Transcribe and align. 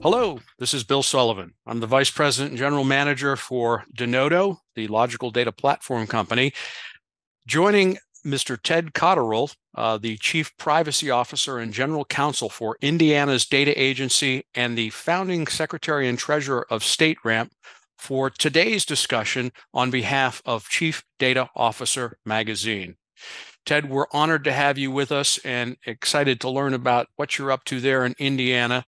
Hello, 0.00 0.38
this 0.58 0.72
is 0.74 0.84
Bill 0.84 1.02
Sullivan. 1.02 1.54
I'm 1.66 1.80
the 1.80 1.86
Vice 1.88 2.10
President 2.10 2.52
and 2.52 2.58
General 2.58 2.84
Manager 2.84 3.34
for 3.34 3.84
Denodo, 3.96 4.58
the 4.76 4.86
logical 4.86 5.32
data 5.32 5.50
platform 5.50 6.06
company. 6.06 6.52
Joining 7.48 7.98
Mr. 8.24 8.56
Ted 8.62 8.92
Cotterill, 8.94 9.54
uh, 9.74 9.98
the 9.98 10.16
Chief 10.18 10.56
Privacy 10.56 11.10
Officer 11.10 11.58
and 11.58 11.72
General 11.72 12.04
Counsel 12.04 12.48
for 12.48 12.76
Indiana's 12.80 13.44
Data 13.44 13.80
Agency 13.80 14.44
and 14.54 14.78
the 14.78 14.90
founding 14.90 15.48
Secretary 15.48 16.08
and 16.08 16.16
Treasurer 16.16 16.66
of 16.70 16.82
StateRAMP, 16.82 17.50
for 17.98 18.30
today's 18.30 18.84
discussion 18.84 19.52
on 19.74 19.90
behalf 19.90 20.40
of 20.46 20.68
Chief 20.68 21.04
Data 21.18 21.50
Officer 21.56 22.18
Magazine. 22.24 22.96
Ted, 23.66 23.90
we're 23.90 24.06
honored 24.12 24.44
to 24.44 24.52
have 24.52 24.78
you 24.78 24.90
with 24.90 25.12
us 25.12 25.38
and 25.44 25.76
excited 25.84 26.40
to 26.40 26.48
learn 26.48 26.72
about 26.72 27.08
what 27.16 27.36
you're 27.36 27.52
up 27.52 27.64
to 27.64 27.80
there 27.80 28.06
in 28.06 28.14
Indiana. 28.18 28.84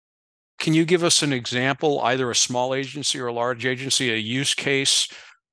Can 0.65 0.73
you 0.73 0.83
give 0.83 1.03
us 1.03 1.21
an 1.21 1.31
example, 1.31 1.99
either 1.99 2.31
a 2.31 2.35
small 2.35 2.73
agency 2.73 3.19
or 3.19 3.27
a 3.27 3.33
large 3.33 3.67
agency, 3.67 4.11
a 4.11 4.17
use 4.17 4.55
case 4.55 5.07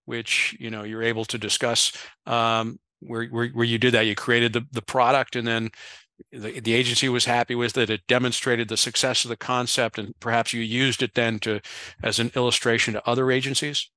which 0.06 0.56
you 0.58 0.70
know 0.70 0.84
you're 0.84 1.02
able 1.02 1.26
to 1.26 1.36
discuss 1.36 1.92
um, 2.24 2.80
where, 3.00 3.26
where, 3.26 3.48
where 3.48 3.66
you 3.66 3.76
did 3.76 3.92
that? 3.92 4.06
You 4.06 4.14
created 4.14 4.54
the 4.54 4.64
the 4.72 4.80
product 4.80 5.36
and 5.36 5.46
then 5.46 5.70
the, 6.32 6.60
the 6.60 6.72
agency 6.72 7.10
was 7.10 7.26
happy 7.26 7.54
with 7.54 7.76
it. 7.76 7.90
It 7.90 8.06
demonstrated 8.08 8.70
the 8.70 8.78
success 8.78 9.22
of 9.26 9.28
the 9.28 9.36
concept, 9.36 9.98
and 9.98 10.18
perhaps 10.18 10.54
you 10.54 10.62
used 10.62 11.02
it 11.02 11.12
then 11.12 11.38
to 11.40 11.60
as 12.02 12.18
an 12.18 12.32
illustration 12.34 12.94
to 12.94 13.06
other 13.06 13.30
agencies. 13.30 13.90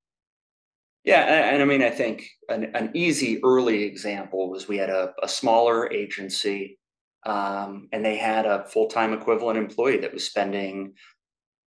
Yeah, 1.02 1.50
and, 1.50 1.62
I 1.62 1.64
mean, 1.64 1.82
I 1.82 1.88
think 1.88 2.28
an, 2.50 2.72
an, 2.74 2.90
easy 2.92 3.42
early 3.42 3.84
example 3.84 4.50
was 4.50 4.68
we 4.68 4.76
had 4.76 4.90
a, 4.90 5.14
a 5.22 5.28
smaller 5.28 5.90
agency, 5.90 6.78
um, 7.26 7.88
and 7.92 8.04
they 8.04 8.16
had 8.16 8.46
a 8.46 8.64
full 8.64 8.86
time 8.86 9.12
equivalent 9.12 9.58
employee 9.58 9.98
that 9.98 10.14
was 10.14 10.24
spending 10.24 10.94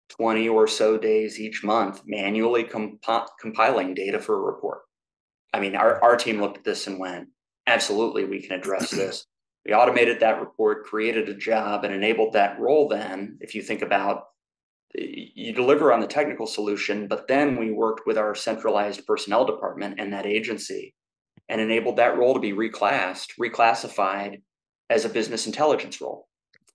20 0.09 0.47
or 0.47 0.67
so 0.67 0.97
days 0.97 1.39
each 1.39 1.63
month 1.63 2.01
manually 2.05 2.63
comp- 2.63 3.03
compiling 3.39 3.93
data 3.93 4.19
for 4.19 4.35
a 4.35 4.51
report. 4.53 4.79
I 5.53 5.59
mean, 5.59 5.75
our, 5.75 6.01
our 6.03 6.16
team 6.16 6.39
looked 6.39 6.57
at 6.57 6.63
this 6.63 6.88
and 6.88 6.97
went, 6.97 7.27
absolutely, 7.67 8.23
we 8.23 8.41
can 8.41 8.57
address 8.57 8.89
this. 8.91 9.25
We 9.66 9.73
automated 9.73 10.21
that 10.21 10.39
report, 10.39 10.85
created 10.85 11.27
a 11.27 11.35
job, 11.35 11.83
and 11.83 11.94
enabled 11.94 12.33
that 12.33 12.57
role. 12.59 12.88
Then, 12.88 13.38
if 13.41 13.53
you 13.53 13.61
think 13.61 13.81
about 13.81 14.23
you 14.95 15.53
deliver 15.53 15.91
on 15.91 15.99
the 15.99 16.07
technical 16.07 16.47
solution, 16.47 17.07
but 17.07 17.27
then 17.27 17.57
we 17.57 17.71
worked 17.71 18.07
with 18.07 18.17
our 18.17 18.33
centralized 18.33 19.05
personnel 19.05 19.45
department 19.45 19.99
and 19.99 20.13
that 20.13 20.25
agency 20.25 20.95
and 21.49 21.59
enabled 21.59 21.97
that 21.97 22.17
role 22.17 22.33
to 22.33 22.39
be 22.39 22.53
reclassed, 22.53 23.33
reclassified 23.39 24.41
as 24.89 25.05
a 25.05 25.09
business 25.09 25.45
intelligence 25.45 26.01
role. 26.01 26.27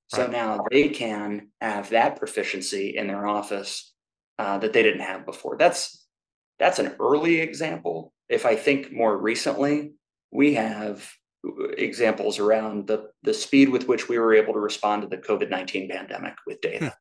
So 0.08 0.26
now 0.26 0.60
they 0.70 0.90
can 0.90 1.48
have 1.60 1.90
that 1.90 2.16
proficiency 2.16 2.96
in 2.96 3.08
their 3.08 3.26
office 3.26 3.92
uh, 4.38 4.58
that 4.58 4.72
they 4.72 4.82
didn't 4.82 5.00
have 5.00 5.26
before. 5.26 5.56
That's 5.56 6.06
that's 6.58 6.78
an 6.78 6.94
early 7.00 7.40
example. 7.40 8.12
If 8.28 8.46
I 8.46 8.54
think 8.54 8.92
more 8.92 9.16
recently, 9.16 9.94
we 10.30 10.54
have 10.54 11.10
examples 11.76 12.38
around 12.38 12.86
the 12.86 13.10
the 13.22 13.34
speed 13.34 13.70
with 13.70 13.88
which 13.88 14.08
we 14.08 14.18
were 14.18 14.34
able 14.34 14.52
to 14.52 14.60
respond 14.60 15.02
to 15.02 15.08
the 15.08 15.18
COVID 15.18 15.50
nineteen 15.50 15.88
pandemic 15.88 16.34
with 16.46 16.60
data. 16.60 16.86
Hmm 16.86 16.98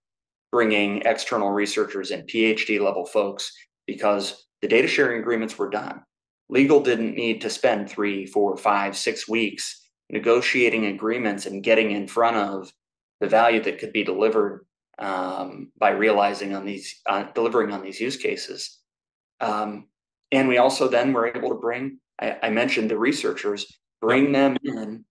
bringing 0.53 1.01
external 1.01 1.49
researchers 1.49 2.11
and 2.11 2.29
PhD 2.29 2.79
level 2.79 3.07
folks 3.07 3.51
because 3.87 4.45
the 4.61 4.67
data 4.67 4.87
sharing 4.87 5.19
agreements 5.19 5.57
were 5.57 5.67
done. 5.67 5.99
Legal 6.47 6.79
didn't 6.79 7.15
need 7.15 7.41
to 7.41 7.49
spend 7.49 7.89
three, 7.89 8.27
four, 8.27 8.55
five, 8.55 8.95
six 8.95 9.27
weeks 9.27 9.82
negotiating 10.13 10.85
agreements 10.85 11.45
and 11.45 11.63
getting 11.63 11.91
in 11.91 12.07
front 12.07 12.37
of 12.37 12.71
the 13.19 13.27
value 13.27 13.61
that 13.63 13.79
could 13.79 13.91
be 13.91 14.03
delivered 14.03 14.65
um, 14.99 15.71
by 15.77 15.89
realizing 15.89 16.53
on 16.53 16.65
these, 16.65 17.01
uh, 17.07 17.23
delivering 17.33 17.71
on 17.71 17.81
these 17.81 17.99
use 17.99 18.15
cases. 18.15 18.79
Um, 19.41 19.87
and 20.31 20.47
we 20.47 20.59
also 20.59 20.87
then 20.87 21.13
were 21.13 21.27
able 21.27 21.49
to 21.49 21.55
bring, 21.55 21.99
I, 22.21 22.37
I 22.43 22.49
mentioned 22.49 22.89
the 22.89 22.97
researchers, 22.97 23.65
bring 23.99 24.31
them 24.31 24.57
in 24.63 25.03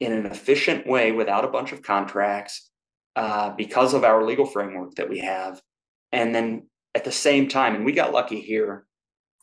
in 0.00 0.12
an 0.12 0.26
efficient 0.26 0.86
way 0.86 1.12
without 1.12 1.44
a 1.44 1.48
bunch 1.48 1.72
of 1.72 1.82
contracts 1.82 2.70
uh, 3.16 3.50
because 3.50 3.92
of 3.92 4.02
our 4.02 4.24
legal 4.24 4.46
framework 4.46 4.94
that 4.94 5.10
we 5.10 5.18
have. 5.18 5.60
And 6.10 6.34
then 6.34 6.68
at 6.94 7.04
the 7.04 7.12
same 7.12 7.48
time, 7.48 7.74
and 7.74 7.84
we 7.84 7.92
got 7.92 8.12
lucky 8.12 8.40
here, 8.40 8.86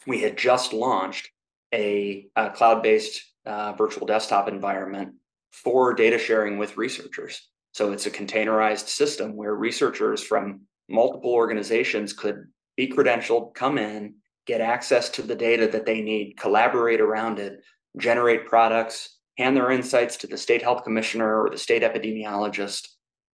we 0.08 0.22
had 0.22 0.36
just 0.36 0.74
launched 0.74 1.30
a, 1.74 2.28
a 2.36 2.50
cloud 2.50 2.82
based 2.82 3.22
uh, 3.48 3.74
virtual 3.74 4.06
desktop 4.06 4.48
environment 4.48 5.16
for 5.52 5.94
data 5.94 6.18
sharing 6.18 6.58
with 6.58 6.78
researchers. 6.78 7.50
So 7.74 7.92
it's 7.92 8.06
a 8.06 8.12
containerized 8.12 8.88
system 8.88 9.36
where 9.36 9.56
researchers 9.56 10.24
from 10.24 10.62
multiple 10.90 11.32
organizations 11.32 12.14
could 12.14 12.48
be 12.76 12.88
credentialed, 12.88 13.54
come 13.54 13.78
in, 13.78 14.16
get 14.46 14.62
access 14.62 15.10
to 15.12 15.22
the 15.22 15.36
data 15.36 15.68
that 15.68 15.86
they 15.86 16.02
need, 16.02 16.38
collaborate 16.38 17.02
around 17.02 17.40
it, 17.40 17.62
generate 17.98 18.48
products, 18.48 19.18
hand 19.38 19.56
their 19.56 19.72
insights 19.72 20.18
to 20.18 20.28
the 20.28 20.38
state 20.38 20.62
health 20.62 20.84
commissioner 20.84 21.44
or 21.44 21.50
the 21.50 21.58
state 21.58 21.84
epidemiologist, 21.84 22.88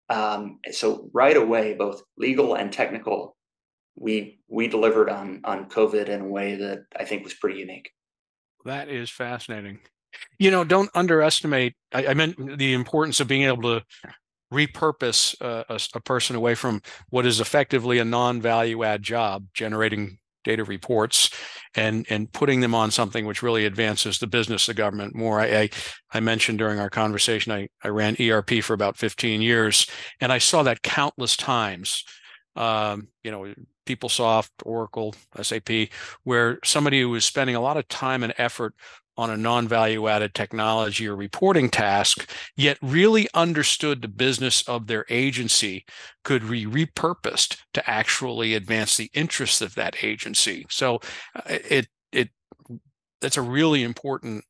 um, 0.10 0.60
so 0.72 1.10
right 1.14 1.36
away, 1.36 1.74
both 1.74 2.04
legal 2.18 2.56
and 2.56 2.72
technical, 2.72 3.36
we 3.96 4.40
we 4.48 4.68
delivered 4.68 5.10
on 5.10 5.42
on 5.44 5.70
COVID 5.70 6.08
in 6.08 6.22
a 6.22 6.28
way 6.28 6.56
that 6.56 6.86
I 6.98 7.06
think 7.06 7.24
was 7.24 7.34
pretty 7.34 7.60
unique. 7.60 7.92
That 8.66 8.90
is 8.90 9.10
fascinating. 9.10 9.80
You 10.40 10.52
know, 10.52 10.64
don't 10.64 10.90
underestimate. 10.94 11.76
I, 11.94 12.08
I 12.08 12.14
meant 12.14 12.58
the 12.58 12.74
importance 12.74 13.20
of 13.20 13.28
being 13.28 13.44
able 13.44 13.64
to 13.64 13.86
repurpose 14.54 15.36
uh, 15.42 15.64
a, 15.70 15.80
a, 15.96 16.00
person 16.02 16.36
away 16.36 16.54
from 16.54 16.82
what 17.10 17.26
is 17.26 17.40
effectively 17.40 17.98
a 17.98 18.06
non-value 18.06 18.84
add 18.84 19.02
job, 19.02 19.46
generating 19.54 20.20
data 20.44 20.64
reports 20.64 21.30
and 21.76 22.06
and 22.10 22.32
putting 22.32 22.60
them 22.60 22.76
on 22.76 22.92
something 22.92 23.26
which 23.26 23.42
really 23.42 23.66
advances 23.66 24.20
the 24.20 24.28
business 24.28 24.70
of 24.70 24.76
government 24.76 25.16
more. 25.16 25.40
I, 25.40 25.46
I, 25.46 25.70
I 26.14 26.20
mentioned 26.20 26.60
during 26.60 26.80
our 26.80 26.90
conversation 26.90 27.52
I, 27.52 27.70
I 27.84 27.88
ran 27.88 28.16
ERP 28.20 28.62
for 28.62 28.74
about 28.74 28.98
15 28.98 29.42
years, 29.42 29.88
and 30.20 30.32
I 30.32 30.38
saw 30.38 30.64
that 30.64 30.84
countless 30.84 31.36
times. 31.36 32.04
Um, 32.56 33.08
you 33.24 33.32
know, 33.32 33.52
PeopleSoft, 33.88 34.50
Oracle, 34.64 35.16
SAP, 35.42 35.90
where 36.24 36.60
somebody 36.64 37.02
who 37.02 37.10
was 37.10 37.26
spending 37.26 37.56
a 37.56 37.62
lot 37.62 37.78
of 37.78 37.88
time 37.88 38.24
and 38.24 38.34
effort 38.38 38.76
on 39.18 39.30
a 39.30 39.38
non-value 39.38 40.08
added 40.08 40.34
technology 40.34 41.08
or 41.08 41.16
reporting 41.16 41.70
task, 41.70 42.30
yet 42.56 42.78
really 42.82 43.28
understood 43.34 44.02
the 44.02 44.08
business 44.08 44.68
of 44.68 44.88
their 44.88 45.06
agency 45.10 45.86
could 46.24 46.50
be 46.50 46.66
repurposed 46.66 47.58
to 47.74 47.90
actually 47.90 48.54
advance 48.54 48.98
the 48.98 49.12
interests 49.14 49.62
of 49.62 49.76
that 49.76 50.04
agency. 50.04 50.66
So 50.70 51.00
uh, 51.36 51.42
it 51.48 51.88
it 52.12 52.30
that's 53.22 53.38
a 53.38 53.42
really 53.42 53.84
important 53.84 54.44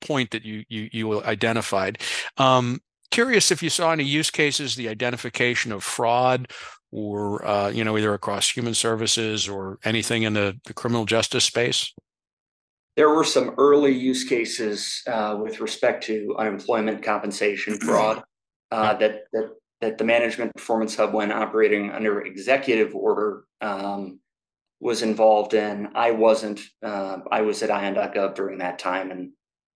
point 0.00 0.30
that 0.32 0.44
you 0.44 0.64
you 0.68 0.88
you 0.92 1.24
identified. 1.24 2.02
Um, 2.36 2.80
curious 3.10 3.50
if 3.50 3.62
you 3.62 3.70
saw 3.70 3.92
any 3.92 4.04
use 4.04 4.30
cases, 4.30 4.74
the 4.74 4.88
identification 4.88 5.72
of 5.72 5.84
fraud 5.84 6.50
or 6.90 7.44
uh, 7.44 7.68
you 7.68 7.84
know 7.84 7.96
either 7.96 8.14
across 8.14 8.50
human 8.50 8.74
services 8.74 9.48
or 9.48 9.78
anything 9.84 10.22
in 10.24 10.32
the, 10.32 10.58
the 10.64 10.74
criminal 10.74 11.04
justice 11.04 11.44
space 11.44 11.92
there 12.98 13.10
were 13.10 13.22
some 13.22 13.54
early 13.58 13.92
use 13.92 14.24
cases 14.24 15.02
uh, 15.06 15.38
with 15.40 15.60
respect 15.60 16.02
to 16.02 16.34
unemployment 16.36 17.00
compensation 17.00 17.78
fraud 17.80 18.24
uh, 18.72 18.94
that 18.94 19.22
that 19.32 19.50
that 19.80 19.98
the 19.98 20.04
management 20.04 20.52
performance 20.56 20.96
hub, 20.96 21.14
when 21.14 21.30
operating 21.30 21.92
under 21.92 22.22
executive 22.22 22.96
order, 22.96 23.44
um, 23.60 24.18
was 24.80 25.02
involved 25.02 25.54
in. 25.54 25.90
I 25.94 26.10
wasn't. 26.10 26.60
Uh, 26.82 27.18
I 27.30 27.42
was 27.42 27.62
at 27.62 27.70
IN.gov 27.70 28.34
during 28.34 28.58
that 28.58 28.80
time 28.80 29.12
and 29.12 29.30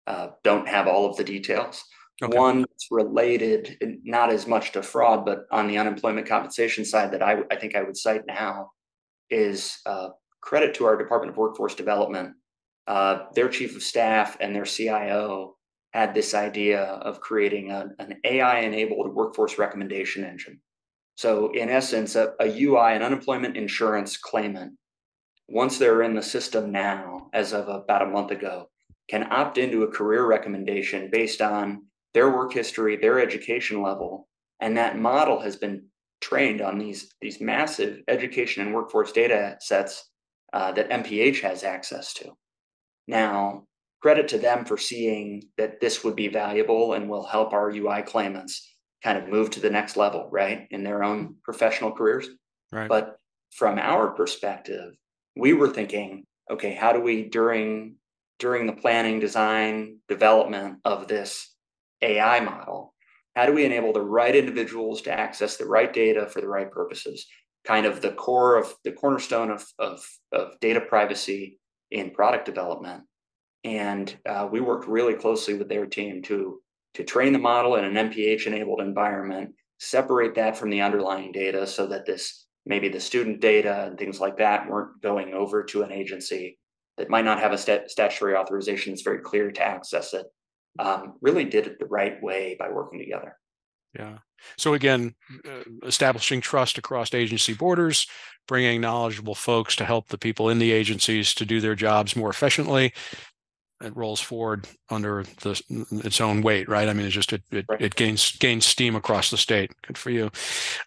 uh, 0.09 0.31
don't 0.43 0.66
have 0.66 0.88
all 0.88 1.09
of 1.09 1.16
the 1.16 1.22
details. 1.22 1.84
Okay. 2.21 2.37
One 2.37 2.62
that's 2.62 2.88
related, 2.91 3.79
not 4.02 4.31
as 4.31 4.49
much 4.49 4.73
to 4.73 4.82
fraud, 4.82 5.25
but 5.25 5.47
on 5.52 5.69
the 5.69 5.79
unemployment 5.79 6.26
compensation 6.26 6.85
side 6.85 7.12
that 7.12 7.23
I, 7.23 7.38
I 7.52 7.56
think 7.56 7.76
I 7.76 7.85
would 7.85 7.97
cite 7.97 8.26
now 8.26 8.73
is 9.31 9.79
uh, 9.87 10.08
credit 10.41 10.75
to 10.75 10.87
our 10.87 10.97
Department 10.97 11.31
of 11.31 11.37
Workforce 11.37 11.76
Development 11.76 12.35
uh, 12.87 13.26
their 13.34 13.49
chief 13.49 13.76
of 13.76 13.82
staff 13.82 14.37
and 14.40 14.55
their 14.55 14.64
CIO 14.64 15.56
had 15.93 16.14
this 16.14 16.34
idea 16.34 16.82
of 16.82 17.20
creating 17.20 17.70
a, 17.70 17.90
an 17.99 18.19
AI 18.25 18.61
enabled 18.61 19.14
workforce 19.14 19.58
recommendation 19.58 20.25
engine. 20.25 20.61
So, 21.17 21.52
in 21.52 21.69
essence, 21.69 22.17
a, 22.17 22.32
a 22.40 22.46
UI, 22.46 22.94
an 22.94 23.02
unemployment 23.02 23.56
insurance 23.56 24.17
claimant, 24.17 24.73
once 25.49 25.79
they're 25.79 26.02
in 26.02 26.14
the 26.14 26.23
system 26.23 26.73
now, 26.73 27.29
as 27.34 27.52
of 27.52 27.69
about 27.69 28.02
a 28.02 28.06
month 28.06 28.31
ago, 28.31 28.70
can 29.08 29.31
opt 29.31 29.58
into 29.58 29.82
a 29.82 29.90
career 29.90 30.26
recommendation 30.26 31.11
based 31.12 31.43
on 31.43 31.85
their 32.14 32.31
work 32.31 32.52
history, 32.52 32.96
their 32.96 33.20
education 33.20 33.82
level. 33.82 34.28
And 34.61 34.76
that 34.76 34.99
model 34.99 35.40
has 35.40 35.56
been 35.56 35.85
trained 36.20 36.62
on 36.62 36.78
these, 36.78 37.12
these 37.20 37.40
massive 37.40 38.00
education 38.08 38.64
and 38.64 38.75
workforce 38.75 39.12
data 39.12 39.56
sets 39.61 40.11
uh, 40.52 40.73
that 40.73 40.88
MPH 40.88 41.40
has 41.40 41.64
access 41.64 42.14
to. 42.14 42.32
Now, 43.06 43.64
credit 44.00 44.28
to 44.28 44.38
them 44.38 44.64
for 44.64 44.76
seeing 44.76 45.44
that 45.56 45.81
this 45.81 46.02
would 46.04 46.16
be 46.16 46.28
valuable 46.28 46.94
and 46.94 47.08
will 47.08 47.25
help 47.25 47.52
our 47.52 47.70
UI 47.70 48.02
claimants 48.02 48.69
kind 49.02 49.19
of 49.19 49.28
move 49.28 49.50
to 49.50 49.60
the 49.60 49.70
next 49.70 49.96
level, 49.96 50.28
right, 50.31 50.66
in 50.70 50.82
their 50.82 51.02
own 51.02 51.37
professional 51.44 51.93
careers. 51.93 52.28
Right. 52.70 52.88
But 52.88 53.16
from 53.52 53.78
our 53.78 54.10
perspective, 54.10 54.94
we 55.37 55.52
were 55.52 55.69
thinking, 55.69 56.25
okay, 56.50 56.75
how 56.75 56.93
do 56.93 57.00
we 57.00 57.28
during 57.28 57.96
during 58.38 58.66
the 58.66 58.72
planning, 58.72 59.20
design, 59.20 59.99
development 60.08 60.78
of 60.84 61.06
this 61.06 61.54
AI 62.00 62.40
model, 62.40 62.93
how 63.37 63.46
do 63.46 63.52
we 63.52 63.64
enable 63.64 63.93
the 63.93 64.00
right 64.00 64.34
individuals 64.34 65.02
to 65.02 65.12
access 65.12 65.56
the 65.56 65.66
right 65.66 65.93
data 65.93 66.26
for 66.26 66.40
the 66.40 66.49
right 66.49 66.70
purposes? 66.70 67.26
Kind 67.64 67.87
of 67.87 68.00
the 68.00 68.10
core 68.10 68.56
of 68.56 68.75
the 68.84 68.93
cornerstone 68.93 69.50
of 69.50 69.64
of, 69.78 70.04
of 70.32 70.58
data 70.60 70.81
privacy 70.81 71.60
in 71.93 72.11
product 72.11 72.47
development. 72.47 73.05
And 73.65 74.15
uh, 74.29 74.49
we 74.50 74.61
worked 74.61 74.89
really 74.89 75.15
closely 75.15 75.55
with 75.55 75.69
their 75.69 75.87
team 75.87 76.23
to 76.23 76.61
to 76.94 77.05
train 77.05 77.33
the 77.33 77.39
model 77.39 77.77
in 77.77 77.85
an 77.85 78.11
MPH 78.11 78.47
enabled 78.47 78.83
environment, 78.83 79.55
separate 79.79 80.35
that 80.35 80.59
from 80.59 80.69
the 80.69 80.83
underlying 80.83 81.33
data 81.33 81.67
so 81.67 81.87
that 81.87 82.05
this 82.05 82.47
maybe 82.67 82.89
the 82.89 83.00
student 83.00 83.41
data 83.41 83.87
and 83.87 83.99
things 83.99 84.21
like 84.21 84.37
that 84.37 84.69
weren't 84.69 85.00
going 85.03 85.33
over 85.33 85.65
to 85.65 85.83
an 85.83 85.91
agency 85.91 86.59
that 86.99 87.11
might 87.11 87.25
not 87.25 87.41
have 87.41 87.53
a 87.53 87.59
stat- 87.59 87.91
statutory 87.91 88.37
authorization 88.37 88.93
that's 88.93 89.03
very 89.03 89.21
clear 89.21 89.50
to 89.50 89.62
access 89.62 90.12
it. 90.12 90.27
Um, 90.79 91.15
really 91.21 91.45
did 91.45 91.67
it 91.67 91.79
the 91.79 91.87
right 91.87 92.23
way 92.23 92.56
by 92.59 92.69
working 92.71 92.99
together. 92.99 93.37
Yeah. 93.97 94.19
So 94.56 94.75
again, 94.75 95.15
uh, 95.47 95.87
establishing 95.87 96.41
trust 96.41 96.79
across 96.79 97.12
agency 97.15 97.55
borders, 97.55 98.06
bringing 98.49 98.81
knowledgeable 98.81 99.35
folks 99.35 99.77
to 99.77 99.85
help 99.85 100.09
the 100.09 100.19
people 100.19 100.49
in 100.49 100.59
the 100.59 100.73
agencies 100.73 101.35
to 101.35 101.44
do 101.44 101.61
their 101.61 101.75
jobs 101.75 102.17
more 102.17 102.31
efficiently. 102.31 102.93
It 103.83 103.97
rolls 103.97 104.21
forward 104.21 104.69
under 104.91 105.25
the, 105.43 105.61
its 106.05 106.21
own 106.21 106.43
weight, 106.43 106.69
right? 106.69 106.89
I 106.89 106.93
mean, 106.93 107.06
it's 107.06 107.15
just 107.15 107.33
it 107.33 107.43
it, 107.50 107.67
right. 107.69 107.81
it 107.81 107.97
gains 107.97 108.37
gains 108.37 108.65
steam 108.65 108.94
across 108.94 109.31
the 109.31 109.37
state. 109.37 109.73
Good 109.87 109.99
for 109.99 110.11
you. 110.11 110.31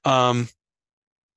Um, 0.06 0.48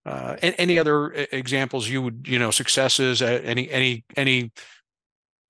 uh, 0.06 0.36
any 0.40 0.78
other 0.78 1.10
examples 1.32 1.88
you 1.88 2.00
would 2.00 2.26
you 2.28 2.38
know 2.38 2.50
successes? 2.50 3.20
Any 3.20 3.68
any 3.70 4.04
any 4.16 4.52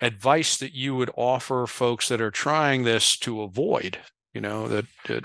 advice 0.00 0.56
that 0.56 0.74
you 0.74 0.96
would 0.96 1.10
offer 1.16 1.66
folks 1.66 2.08
that 2.08 2.20
are 2.20 2.30
trying 2.30 2.84
this 2.84 3.16
to 3.18 3.42
avoid? 3.42 3.98
You 4.34 4.40
know 4.40 4.68
that, 4.68 4.86
that 5.06 5.24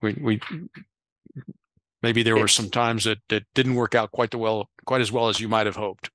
we 0.00 0.14
we 0.14 0.40
maybe 2.02 2.22
there 2.22 2.36
were 2.36 2.48
some 2.48 2.70
times 2.70 3.04
that 3.04 3.18
that 3.28 3.44
didn't 3.54 3.74
work 3.74 3.94
out 3.94 4.12
quite 4.12 4.30
the 4.30 4.38
well 4.38 4.70
quite 4.86 5.00
as 5.00 5.12
well 5.12 5.28
as 5.28 5.40
you 5.40 5.48
might 5.48 5.66
have 5.66 5.76
hoped. 5.76 6.10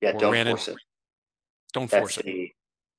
Yeah, 0.00 0.12
don't 0.12 0.46
force 0.46 0.68
in, 0.68 0.74
it. 0.74 0.80
Don't 1.72 1.90
That's 1.90 2.00
force 2.00 2.18
it. 2.18 2.24
The, 2.26 2.50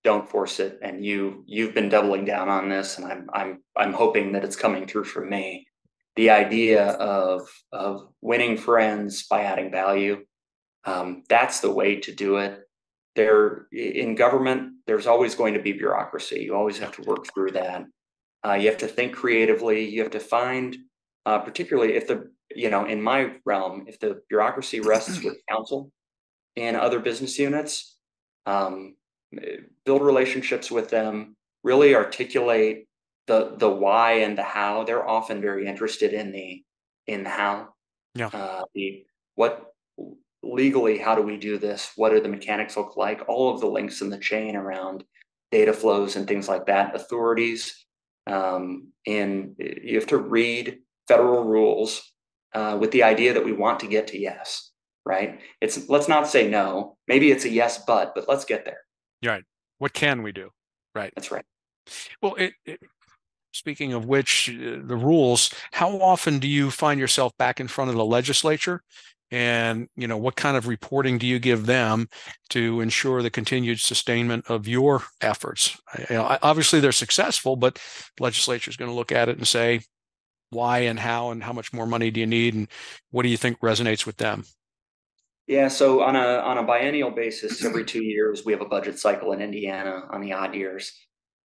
don't 0.03 0.27
force 0.27 0.59
it. 0.59 0.79
And 0.81 1.05
you 1.05 1.43
you've 1.45 1.73
been 1.73 1.89
doubling 1.89 2.25
down 2.25 2.49
on 2.49 2.69
this, 2.69 2.97
and 2.97 3.05
I'm 3.05 3.29
I'm 3.33 3.63
I'm 3.75 3.93
hoping 3.93 4.33
that 4.33 4.43
it's 4.43 4.55
coming 4.55 4.87
through 4.87 5.05
for 5.05 5.23
me 5.23 5.67
the 6.17 6.31
idea 6.31 6.87
of 6.93 7.47
of 7.71 8.09
winning 8.21 8.57
friends 8.57 9.27
by 9.27 9.43
adding 9.43 9.71
value 9.71 10.25
um, 10.83 11.23
that's 11.29 11.61
the 11.61 11.71
way 11.71 11.97
to 12.01 12.13
do 12.13 12.37
it 12.37 12.59
there 13.15 13.67
in 13.71 14.15
government 14.15 14.73
there's 14.85 15.07
always 15.07 15.35
going 15.35 15.53
to 15.53 15.61
be 15.61 15.71
bureaucracy 15.71 16.41
you 16.41 16.53
always 16.53 16.77
have 16.77 16.91
to 16.91 17.03
work 17.03 17.25
through 17.33 17.51
that 17.51 17.85
uh, 18.45 18.53
you 18.53 18.67
have 18.67 18.77
to 18.77 18.87
think 18.87 19.13
creatively. 19.13 19.87
You 19.87 20.01
have 20.01 20.11
to 20.11 20.19
find 20.19 20.75
uh, 21.25 21.39
particularly 21.39 21.95
if 21.95 22.07
the 22.07 22.29
you 22.55 22.69
know 22.69 22.85
in 22.85 23.01
my 23.01 23.33
realm 23.45 23.85
if 23.87 23.99
the 23.99 24.21
bureaucracy 24.29 24.79
rests 24.79 25.23
with 25.23 25.35
counsel 25.49 25.91
and 26.55 26.75
other 26.77 26.99
business 26.99 27.37
units 27.37 27.97
um, 28.45 28.95
build 29.85 30.01
relationships 30.01 30.71
with 30.71 30.89
them 30.89 31.35
really 31.63 31.95
articulate 31.95 32.87
the 33.27 33.55
the 33.57 33.69
why 33.69 34.13
and 34.13 34.37
the 34.37 34.43
how. 34.43 34.83
They're 34.83 35.07
often 35.07 35.41
very 35.41 35.67
interested 35.67 36.13
in 36.13 36.31
the 36.31 36.63
in 37.05 37.23
the 37.23 37.29
how. 37.29 37.69
Yeah. 38.15 38.27
Uh, 38.27 38.63
the 38.73 39.05
what 39.35 39.73
legally 40.41 40.97
how 40.97 41.13
do 41.13 41.21
we 41.21 41.37
do 41.37 41.57
this? 41.57 41.91
What 41.95 42.09
do 42.11 42.21
the 42.21 42.29
mechanics 42.29 42.77
look 42.77 42.97
like? 42.97 43.21
All 43.27 43.53
of 43.53 43.59
the 43.59 43.67
links 43.67 44.01
in 44.01 44.09
the 44.09 44.17
chain 44.17 44.55
around 44.55 45.03
data 45.51 45.73
flows 45.73 46.15
and 46.15 46.27
things 46.27 46.47
like 46.47 46.65
that. 46.65 46.95
Authorities 46.95 47.85
um, 48.27 48.91
and 49.05 49.55
you 49.57 49.95
have 49.95 50.07
to 50.07 50.17
read 50.17 50.79
federal 51.07 51.43
rules 51.43 52.13
uh, 52.53 52.77
with 52.79 52.91
the 52.91 53.03
idea 53.03 53.33
that 53.33 53.45
we 53.45 53.53
want 53.53 53.79
to 53.79 53.87
get 53.87 54.07
to 54.07 54.19
yes 54.19 54.71
right? 55.07 55.39
It's 55.61 55.87
let's 55.89 56.09
not 56.09 56.27
say 56.27 56.49
no. 56.49 56.97
Maybe 57.07 57.31
it's 57.31 57.45
a 57.45 57.49
yes 57.49 57.83
but 57.85 58.13
but 58.13 58.27
let's 58.27 58.45
get 58.45 58.65
there. 58.65 58.79
Right. 59.25 59.43
What 59.79 59.93
can 59.93 60.21
we 60.21 60.31
do? 60.31 60.49
Right. 60.93 61.13
That's 61.15 61.31
right. 61.31 61.45
Well 62.21 62.35
it, 62.35 62.53
it 62.65 62.79
Speaking 63.53 63.93
of 63.93 64.05
which, 64.05 64.51
uh, 64.51 64.81
the 64.83 64.95
rules, 64.95 65.51
how 65.71 65.99
often 65.99 66.37
do 66.37 66.47
you 66.47 66.69
find 66.69 66.99
yourself 66.99 67.35
back 67.39 67.59
in 67.59 67.67
front 67.67 67.89
of 67.89 67.95
the 67.95 68.05
legislature? 68.05 68.83
And 69.29 69.89
you 69.95 70.07
know, 70.07 70.17
what 70.17 70.35
kind 70.35 70.55
of 70.55 70.67
reporting 70.67 71.17
do 71.17 71.27
you 71.27 71.39
give 71.39 71.65
them 71.65 72.07
to 72.49 72.81
ensure 72.81 73.21
the 73.21 73.29
continued 73.29 73.79
sustainment 73.79 74.45
of 74.49 74.67
your 74.67 75.03
efforts? 75.21 75.77
You 76.09 76.15
know, 76.15 76.37
obviously 76.41 76.79
they're 76.79 76.91
successful, 76.91 77.55
but 77.55 77.75
the 78.15 78.23
legislature 78.23 78.69
is 78.69 78.77
going 78.77 78.89
to 78.89 78.95
look 78.95 79.11
at 79.11 79.29
it 79.29 79.37
and 79.37 79.47
say, 79.47 79.81
why 80.49 80.79
and 80.79 80.99
how 80.99 81.31
and 81.31 81.43
how 81.43 81.51
much 81.51 81.73
more 81.73 81.85
money 81.85 82.09
do 82.09 82.19
you 82.19 82.25
need 82.25 82.53
and 82.53 82.67
what 83.11 83.23
do 83.23 83.29
you 83.29 83.37
think 83.37 83.59
resonates 83.59 84.05
with 84.05 84.17
them? 84.17 84.45
Yeah, 85.45 85.69
so 85.69 86.01
on 86.01 86.15
a 86.15 86.39
on 86.39 86.57
a 86.57 86.63
biennial 86.63 87.11
basis, 87.11 87.63
every 87.63 87.85
two 87.85 88.03
years 88.03 88.43
we 88.45 88.51
have 88.51 88.61
a 88.61 88.65
budget 88.65 88.99
cycle 88.99 89.31
in 89.31 89.41
Indiana 89.41 90.03
on 90.09 90.21
the 90.21 90.33
odd 90.33 90.55
years. 90.55 90.93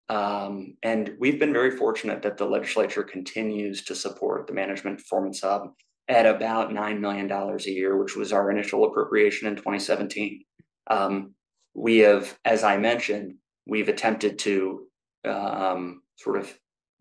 Um, 0.08 0.76
and 0.82 1.14
we've 1.20 1.38
been 1.38 1.52
very 1.52 1.70
fortunate 1.70 2.22
that 2.22 2.36
the 2.36 2.46
legislature 2.46 3.04
continues 3.04 3.84
to 3.84 3.94
support 3.94 4.46
the 4.46 4.52
Management 4.52 4.98
Performance 4.98 5.42
Hub 5.42 5.74
at 6.10 6.26
about 6.26 6.70
$9 6.70 6.98
million 6.98 7.30
a 7.30 7.70
year, 7.70 7.96
which 7.96 8.16
was 8.16 8.32
our 8.32 8.50
initial 8.50 8.84
appropriation 8.84 9.46
in 9.46 9.54
2017. 9.54 10.42
Um, 10.88 11.34
we 11.72 11.98
have, 11.98 12.36
as 12.44 12.64
I 12.64 12.78
mentioned, 12.78 13.36
we've 13.64 13.88
attempted 13.88 14.40
to 14.40 14.88
um, 15.24 16.02
sort 16.16 16.36
of 16.36 16.52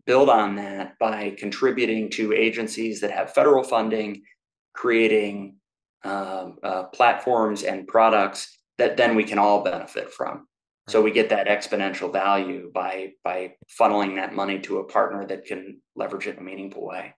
build 0.06 0.30
on 0.30 0.54
that 0.56 0.96
by 1.00 1.34
contributing 1.36 2.08
to 2.10 2.32
agencies 2.32 3.00
that 3.00 3.10
have 3.10 3.34
federal 3.34 3.64
funding, 3.64 4.22
creating 4.74 5.56
um, 6.04 6.58
uh, 6.62 6.84
platforms 6.84 7.64
and 7.64 7.88
products 7.88 8.58
that 8.78 8.96
then 8.96 9.16
we 9.16 9.24
can 9.24 9.38
all 9.38 9.64
benefit 9.64 10.12
from. 10.12 10.46
So 10.88 11.02
we 11.02 11.10
get 11.10 11.28
that 11.30 11.48
exponential 11.48 12.12
value 12.12 12.70
by 12.72 13.12
by 13.22 13.54
funneling 13.78 14.16
that 14.16 14.34
money 14.34 14.58
to 14.60 14.78
a 14.78 14.84
partner 14.84 15.26
that 15.26 15.44
can 15.44 15.80
leverage 15.94 16.26
it 16.26 16.36
in 16.36 16.38
a 16.38 16.42
meaningful 16.42 16.86
way. 16.86 17.14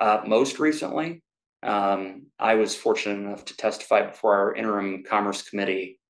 Uh, 0.00 0.22
most 0.26 0.58
recently, 0.58 1.22
um, 1.62 2.26
I 2.38 2.54
was 2.54 2.74
fortunate 2.74 3.18
enough 3.18 3.44
to 3.46 3.56
testify 3.56 4.02
before 4.06 4.36
our 4.36 4.54
interim 4.54 5.04
Commerce 5.04 5.42
Committee 5.42 6.00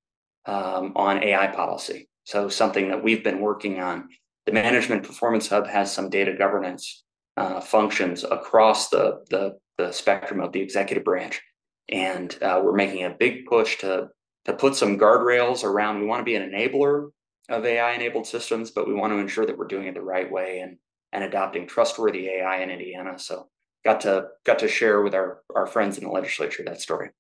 um, 0.47 0.93
on 0.97 1.23
AI 1.23 1.49
policy. 1.49 2.09
So 2.25 2.49
something 2.49 2.89
that 2.89 3.03
we've 3.03 3.25
been 3.25 3.41
working 3.41 3.81
on. 3.81 4.09
The 4.47 4.53
Management 4.53 5.05
Performance 5.05 5.49
Hub 5.49 5.67
has 5.69 5.93
some 5.93 6.11
data 6.11 6.35
governance 6.35 7.05
uh, 7.37 7.61
functions 7.61 8.25
across 8.25 8.89
the, 8.89 9.25
the, 9.31 9.59
the 9.79 9.93
spectrum 9.93 10.41
of 10.41 10.53
the 10.53 10.61
executive 10.61 11.05
branch, 11.05 11.41
and 11.89 12.37
uh, 12.43 12.61
we're 12.63 12.75
making 12.75 13.05
a 13.05 13.11
big 13.11 13.47
push 13.47 13.79
to 13.79 14.09
to 14.45 14.53
put 14.53 14.75
some 14.75 14.99
guardrails 14.99 15.63
around. 15.63 16.01
We 16.01 16.07
want 16.07 16.21
to 16.21 16.25
be 16.25 16.35
an 16.35 16.51
enabler 16.51 17.11
of 17.49 17.65
AI 17.65 17.93
enabled 17.93 18.27
systems, 18.27 18.73
but 18.73 18.89
we 18.89 18.95
want 18.95 19.13
to 19.13 19.19
ensure 19.19 19.47
that 19.47 19.57
we're 19.57 19.69
doing 19.69 19.87
it 19.87 19.95
the 19.95 20.03
right 20.03 20.31
way 20.31 20.61
and 20.61 20.79
and 21.13 21.23
adopting 21.25 21.67
trustworthy 21.67 22.29
AI 22.29 22.63
in 22.63 22.71
Indiana. 22.71 23.19
So 23.19 23.49
got 23.85 24.01
to 24.03 24.29
got 24.45 24.59
to 24.61 24.69
share 24.69 25.03
with 25.03 25.15
our 25.15 25.41
our 25.55 25.67
friends 25.67 25.99
in 25.99 26.05
the 26.05 26.11
legislature 26.11 26.63
that 26.65 26.81
story. 26.81 27.11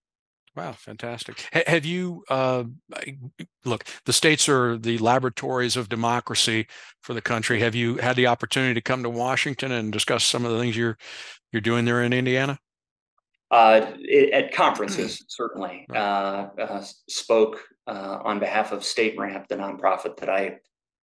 Wow, 0.54 0.72
fantastic. 0.72 1.48
H- 1.54 1.66
have 1.66 1.86
you 1.86 2.24
uh, 2.28 2.64
look? 3.64 3.84
The 4.04 4.12
states 4.12 4.48
are 4.48 4.76
the 4.76 4.98
laboratories 4.98 5.76
of 5.76 5.88
democracy 5.88 6.66
for 7.00 7.14
the 7.14 7.22
country. 7.22 7.60
Have 7.60 7.74
you 7.74 7.96
had 7.96 8.16
the 8.16 8.26
opportunity 8.26 8.74
to 8.74 8.82
come 8.82 9.02
to 9.02 9.08
Washington 9.08 9.72
and 9.72 9.92
discuss 9.92 10.24
some 10.24 10.44
of 10.44 10.52
the 10.52 10.58
things 10.58 10.76
you're 10.76 10.98
you're 11.52 11.62
doing 11.62 11.84
there 11.84 12.02
in 12.02 12.12
Indiana? 12.12 12.58
Uh, 13.50 13.92
at 14.32 14.52
conferences, 14.52 15.24
certainly. 15.28 15.86
Uh, 15.94 16.48
uh, 16.58 16.82
spoke 17.08 17.62
uh, 17.86 18.18
on 18.24 18.38
behalf 18.38 18.72
of 18.72 18.80
StateRAMP, 18.80 19.48
the 19.48 19.56
nonprofit 19.56 20.16
that 20.18 20.28
I 20.28 20.58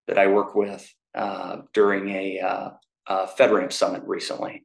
that 0.08 0.18
I 0.18 0.28
work 0.28 0.56
with 0.56 0.92
uh, 1.16 1.58
during 1.74 2.10
a, 2.10 2.40
uh, 2.40 2.70
a 3.08 3.28
FedRAMP 3.28 3.72
summit 3.72 4.02
recently 4.06 4.64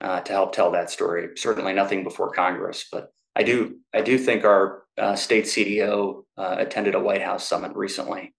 Uh, 0.00 0.20
to 0.20 0.32
help 0.32 0.52
tell 0.52 0.70
that 0.70 0.90
story. 0.90 1.30
Certainly, 1.36 1.72
nothing 1.72 2.04
before 2.04 2.30
Congress, 2.30 2.86
but 2.90 3.12
I 3.34 3.42
do 3.42 3.78
I 3.92 4.00
do 4.00 4.16
think 4.16 4.44
our 4.44 4.84
uh, 4.96 5.16
state 5.16 5.44
CDO 5.44 6.22
uh, 6.36 6.56
attended 6.58 6.94
a 6.94 7.00
White 7.00 7.22
House 7.22 7.48
summit 7.48 7.74
recently 7.74 8.34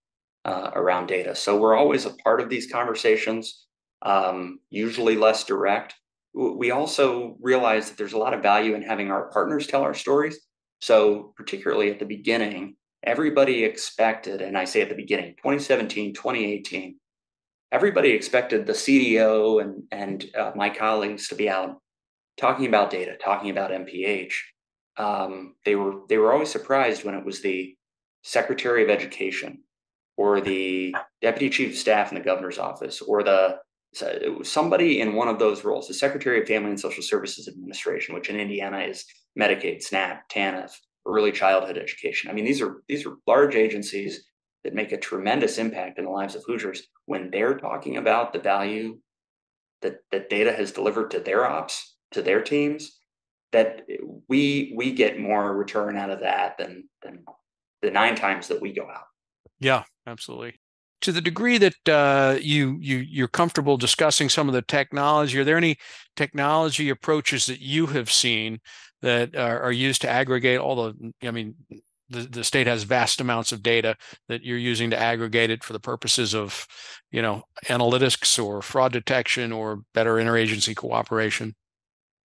around 0.46 1.06
data. 1.06 1.36
So 1.36 1.60
we're 1.60 1.76
always 1.76 2.06
a 2.06 2.16
part 2.24 2.42
of 2.42 2.50
these 2.50 2.72
conversations. 2.72 3.68
Um, 4.02 4.60
usually 4.72 5.16
less 5.16 5.44
direct, 5.44 5.94
we 6.34 6.72
also 6.72 7.38
realize 7.42 7.90
that 7.90 7.98
there's 7.98 8.14
a 8.14 8.18
lot 8.18 8.34
of 8.34 8.42
value 8.42 8.76
in 8.76 8.82
having 8.82 9.12
our 9.12 9.30
partners 9.32 9.68
tell 9.68 9.82
our 9.82 9.94
stories. 9.94 10.40
So, 10.82 11.34
particularly 11.36 11.90
at 11.92 12.00
the 12.00 12.06
beginning, 12.06 12.76
everybody 13.04 13.64
expected, 13.64 14.42
and 14.42 14.58
I 14.58 14.66
say 14.66 14.82
at 14.82 14.90
the 14.90 14.96
beginning, 14.96 15.36
2017, 15.38 16.14
2018, 16.14 16.98
everybody 17.72 18.12
expected 18.12 18.66
the 18.66 18.74
CDO 18.74 19.62
and, 19.62 19.84
and 19.92 20.26
uh, 20.36 20.52
my 20.56 20.70
colleagues 20.70 21.28
to 21.30 21.36
be 21.36 21.50
out 21.50 21.78
talking 22.38 22.66
about 22.66 22.90
data, 22.90 23.16
talking 23.24 23.50
about 23.50 23.72
MPH. 23.72 24.34
um, 24.98 25.56
they 25.66 25.76
were 25.76 26.02
they 26.10 26.18
were 26.18 26.34
always 26.34 26.50
surprised 26.52 27.04
when 27.04 27.16
it 27.16 27.26
was 27.26 27.42
the 27.42 27.76
Secretary 28.24 28.84
of 28.84 28.90
Education 28.90 29.64
or 30.18 30.42
the 30.42 30.94
Deputy 31.22 31.50
Chief 31.50 31.72
of 31.72 31.78
Staff 31.78 32.12
in 32.12 32.18
the 32.18 32.24
Governor's 32.24 32.60
Office 32.60 33.02
or 33.02 33.24
the 33.24 33.60
somebody 34.44 35.02
in 35.02 35.16
one 35.16 35.28
of 35.28 35.40
those 35.40 35.64
roles, 35.64 35.88
the 35.88 35.94
Secretary 35.94 36.40
of 36.42 36.48
Family 36.48 36.70
and 36.70 36.80
Social 36.80 37.02
Services 37.02 37.48
Administration, 37.48 38.14
which 38.14 38.30
in 38.30 38.40
Indiana 38.40 38.80
is 38.80 39.04
Medicaid, 39.40 39.82
SNAP, 39.82 40.30
TANF, 40.30 40.72
early 41.08 41.32
childhood 41.32 41.78
education. 41.78 42.30
I 42.30 42.34
mean, 42.34 42.46
these 42.46 42.62
are 42.62 42.84
these 42.88 43.06
are 43.06 43.16
large 43.26 43.56
agencies 43.56 44.29
that 44.64 44.74
make 44.74 44.92
a 44.92 44.98
tremendous 44.98 45.58
impact 45.58 45.98
in 45.98 46.06
the 46.06 46.12
lives 46.12 46.36
of 46.36 46.44
Hoosiers 46.46 46.88
when 47.06 47.30
they're 47.32 47.58
talking 47.58 47.98
about 47.98 48.34
the 48.34 48.40
value 48.40 49.00
that 49.82 50.00
that 50.12 50.30
data 50.30 50.52
has 50.52 50.72
delivered 50.72 51.12
to 51.12 51.20
their 51.20 51.46
ops, 51.46 51.96
to 52.12 52.22
their 52.22 52.42
teams, 52.42 53.00
that 53.52 53.88
we 54.28 54.74
we 54.76 54.94
get 54.94 55.20
more 55.20 55.56
return 55.56 55.98
out 55.98 56.10
of 56.10 56.20
that 56.22 56.58
than 56.58 56.90
than 57.04 57.24
the 57.82 57.92
nine 57.92 58.16
times 58.16 58.48
that 58.48 58.62
we 58.62 58.74
go 58.74 58.84
out. 58.90 59.06
Yeah, 59.60 59.84
absolutely. 60.06 60.56
To 61.02 61.12
the 61.14 61.22
degree 61.22 61.58
that 61.58 61.90
uh, 61.90 62.38
you 62.42 62.78
you 62.82 62.98
you're 62.98 63.30
comfortable 63.30 63.78
discussing 63.78 64.28
some 64.28 64.50
of 64.50 64.54
the 64.54 64.62
technology, 64.62 65.40
are 65.40 65.46
there 65.46 65.58
any 65.58 65.78
technology 66.16 66.90
approaches 66.90 67.46
that 67.46 67.62
you 67.62 67.88
have 67.88 68.12
seen 68.12 68.60
that 69.02 69.36
are, 69.36 69.62
are 69.62 69.72
used 69.72 70.02
to 70.02 70.10
aggregate 70.10 70.60
all 70.60 70.76
the? 70.76 71.14
I 71.26 71.32
mean, 71.32 71.56
the, 72.10 72.22
the 72.22 72.44
state 72.44 72.68
has 72.68 72.84
vast 72.84 73.22
amounts 73.22 73.52
of 73.52 73.64
data 73.64 73.96
that 74.28 74.44
you're 74.44 74.58
using 74.58 74.90
to 74.90 75.00
aggregate 75.00 75.50
it 75.50 75.64
for 75.64 75.74
the 75.74 75.80
purposes 75.80 76.34
of, 76.34 76.68
you 77.12 77.22
know, 77.22 77.44
analytics 77.66 78.44
or 78.44 78.62
fraud 78.62 78.92
detection 78.92 79.52
or 79.52 79.82
better 79.94 80.16
interagency 80.16 80.76
cooperation. 80.76 81.56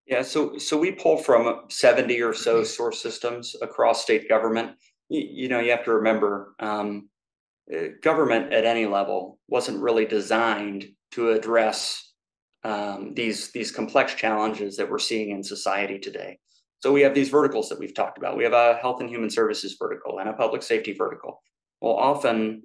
Yeah, 0.05 0.21
so 0.21 0.57
so 0.57 0.77
we 0.77 0.91
pull 0.91 1.17
from 1.17 1.61
70 1.69 2.21
or 2.21 2.33
so 2.33 2.57
mm-hmm. 2.57 2.65
source 2.65 3.01
systems 3.01 3.55
across 3.61 4.03
state 4.03 4.29
government. 4.29 4.71
You, 5.09 5.27
you 5.29 5.49
know, 5.49 5.59
you 5.59 5.71
have 5.71 5.85
to 5.85 5.93
remember 5.93 6.53
um, 6.59 7.09
uh, 7.73 7.87
government 8.03 8.53
at 8.53 8.65
any 8.65 8.85
level 8.85 9.39
wasn't 9.47 9.81
really 9.81 10.05
designed 10.05 10.85
to 11.11 11.31
address 11.31 12.13
um, 12.63 13.13
these 13.15 13.51
these 13.51 13.71
complex 13.71 14.13
challenges 14.13 14.77
that 14.77 14.89
we're 14.89 14.99
seeing 14.99 15.31
in 15.31 15.43
society 15.43 15.97
today. 15.97 16.37
So 16.85 16.91
we 16.91 17.01
have 17.01 17.15
these 17.15 17.29
verticals 17.29 17.67
that 17.69 17.79
we've 17.79 17.95
talked 17.95 18.19
about. 18.19 18.37
We 18.37 18.43
have 18.43 18.53
a 18.53 18.75
health 18.75 19.01
and 19.01 19.09
human 19.09 19.31
services 19.31 19.75
vertical 19.79 20.19
and 20.19 20.29
a 20.29 20.33
public 20.33 20.61
safety 20.61 20.93
vertical. 20.93 21.41
Well, 21.81 21.95
often 21.95 22.61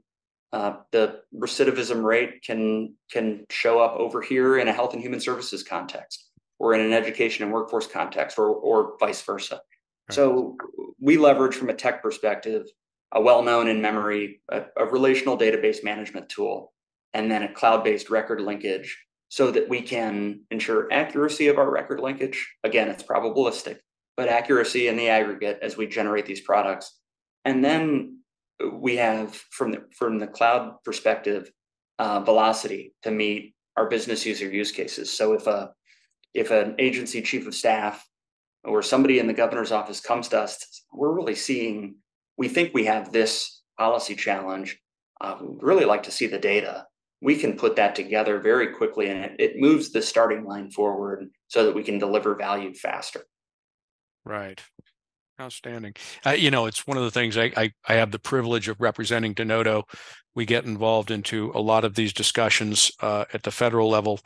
uh, 0.53 0.75
the 0.93 1.23
recidivism 1.35 2.05
rate 2.05 2.43
can 2.45 2.97
can 3.11 3.47
show 3.49 3.81
up 3.81 3.97
over 3.97 4.21
here 4.21 4.59
in 4.59 4.69
a 4.69 4.75
health 4.75 4.93
and 4.93 5.00
human 5.00 5.21
services 5.21 5.62
context 5.62 6.29
or 6.59 6.75
in 6.75 6.83
an 6.83 6.93
education 6.93 7.45
and 7.45 7.50
workforce 7.50 7.87
context 7.87 8.39
or, 8.39 8.49
or 8.49 8.99
vice 9.00 9.23
versa. 9.23 9.55
Right. 9.55 10.15
So 10.15 10.59
we 11.00 11.17
leverage 11.17 11.55
from 11.55 11.71
a 11.71 11.75
tech 11.75 12.03
perspective 12.03 12.67
a 13.12 13.23
well-known 13.23 13.69
in 13.69 13.81
memory, 13.81 14.43
a, 14.50 14.65
a 14.77 14.85
relational 14.85 15.39
database 15.39 15.83
management 15.83 16.29
tool, 16.29 16.75
and 17.15 17.31
then 17.31 17.43
a 17.43 17.53
cloud-based 17.55 18.11
record 18.11 18.43
linkage 18.43 19.03
so 19.31 19.50
that 19.50 19.67
we 19.71 19.81
can 19.81 20.43
ensure 20.50 20.93
accuracy 20.93 21.47
of 21.47 21.57
our 21.57 21.71
record 21.71 22.00
linkage. 22.00 22.55
Again, 22.65 22.89
it's 22.89 23.03
probabilistic, 23.03 23.79
but 24.21 24.29
accuracy 24.29 24.89
in 24.89 24.99
the 24.99 25.09
aggregate 25.09 25.59
as 25.62 25.79
we 25.79 25.87
generate 25.87 26.27
these 26.27 26.43
products. 26.43 26.99
And 27.47 27.65
then 27.65 28.19
we 28.71 28.97
have 28.97 29.35
from 29.35 29.73
the 29.73 29.85
from 29.97 30.19
the 30.19 30.27
cloud 30.27 30.75
perspective, 30.85 31.50
uh, 31.99 32.21
velocity 32.21 32.93
to 33.00 33.11
meet 33.11 33.55
our 33.79 33.89
business 33.89 34.27
user 34.27 34.47
use 34.47 34.73
cases. 34.73 35.11
So 35.11 35.33
if 35.33 35.47
a 35.47 35.71
if 36.35 36.50
an 36.50 36.75
agency 36.79 37.23
chief 37.23 37.47
of 37.47 37.55
staff 37.55 38.07
or 38.62 38.83
somebody 38.83 39.21
in 39.21 39.27
the 39.27 39.33
governor's 39.33 39.73
office 39.73 40.03
comes 40.03 40.29
to 40.29 40.41
us, 40.41 40.85
we're 40.93 41.15
really 41.15 41.35
seeing, 41.35 41.95
we 42.37 42.49
think 42.49 42.75
we 42.75 42.85
have 42.85 43.11
this 43.11 43.62
policy 43.79 44.15
challenge. 44.15 44.79
Uh, 45.19 45.39
we'd 45.41 45.62
really 45.62 45.87
like 45.87 46.03
to 46.03 46.11
see 46.11 46.27
the 46.27 46.39
data. 46.39 46.87
We 47.23 47.37
can 47.37 47.57
put 47.57 47.77
that 47.77 47.95
together 47.95 48.39
very 48.39 48.75
quickly 48.75 49.09
and 49.09 49.25
it, 49.25 49.41
it 49.41 49.57
moves 49.57 49.93
the 49.93 50.03
starting 50.03 50.45
line 50.45 50.71
forward 50.71 51.31
so 51.49 51.65
that 51.65 51.75
we 51.75 51.83
can 51.83 51.99
deliver 51.99 52.35
value 52.35 52.75
faster. 52.75 53.25
Right. 54.25 54.61
Outstanding. 55.41 55.95
Uh, 56.25 56.31
you 56.31 56.50
know, 56.50 56.67
it's 56.67 56.87
one 56.87 56.97
of 56.97 57.05
the 57.05 57.11
things 57.11 57.39
I, 57.39 57.53
I, 57.57 57.73
I 57.89 57.95
have 57.95 58.11
the 58.11 58.19
privilege 58.19 58.69
of 58.69 58.81
representing 58.81 59.35
Denodo. 59.35 59.85
We 60.35 60.45
get 60.45 60.65
involved 60.65 61.11
into 61.11 61.50
a 61.55 61.61
lot 61.61 61.85
of 61.85 61.95
these 61.95 62.12
discussions 62.12 62.93
uh, 63.00 63.25
at 63.33 63.43
the 63.43 63.50
federal 63.50 63.89
level 63.89 64.21